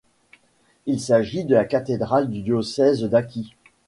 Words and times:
Il 0.87 0.99
s'agit 0.99 1.45
de 1.45 1.53
la 1.53 1.63
cathédrale 1.63 2.27
du 2.31 2.41
diocèse 2.41 3.03
d'Acqui. 3.03 3.53